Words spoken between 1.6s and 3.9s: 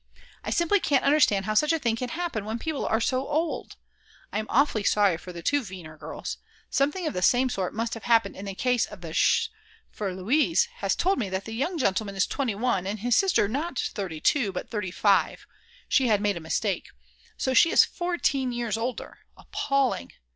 a thing can happen when people are so old.